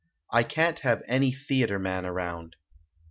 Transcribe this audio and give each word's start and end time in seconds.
I 0.31 0.41
can't 0.41 0.79
have 0.79 1.03
any 1.07 1.31
theatre 1.31 1.77
man 1.77 2.07
around". 2.07 2.55